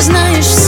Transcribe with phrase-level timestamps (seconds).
[0.00, 0.59] знаешь